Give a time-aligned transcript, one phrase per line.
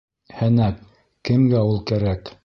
[0.37, 0.79] Һәнәк,
[1.29, 2.33] кемгә ул кәрәк?